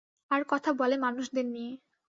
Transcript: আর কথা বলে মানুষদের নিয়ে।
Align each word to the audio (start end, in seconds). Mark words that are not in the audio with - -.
আর 0.31 0.41
কথা 0.47 0.71
বলে 0.73 0.95
মানুষদের 0.97 1.45
নিয়ে। 1.45 1.73